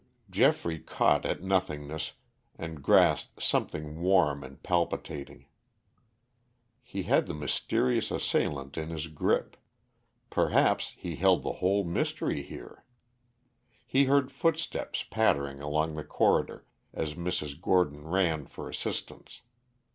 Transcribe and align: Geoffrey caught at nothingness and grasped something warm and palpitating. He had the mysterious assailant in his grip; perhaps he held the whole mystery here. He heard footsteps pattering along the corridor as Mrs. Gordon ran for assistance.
Geoffrey 0.31 0.79
caught 0.79 1.27
at 1.27 1.43
nothingness 1.43 2.13
and 2.57 2.81
grasped 2.81 3.39
something 3.43 4.01
warm 4.01 4.43
and 4.43 4.63
palpitating. 4.63 5.45
He 6.81 7.03
had 7.03 7.27
the 7.27 7.35
mysterious 7.35 8.09
assailant 8.09 8.79
in 8.79 8.89
his 8.89 9.05
grip; 9.09 9.55
perhaps 10.31 10.95
he 10.97 11.17
held 11.17 11.43
the 11.43 11.51
whole 11.61 11.83
mystery 11.83 12.41
here. 12.41 12.83
He 13.85 14.05
heard 14.05 14.31
footsteps 14.31 15.03
pattering 15.07 15.61
along 15.61 15.93
the 15.93 16.03
corridor 16.03 16.65
as 16.91 17.13
Mrs. 17.13 17.61
Gordon 17.61 18.03
ran 18.07 18.47
for 18.47 18.67
assistance. 18.67 19.43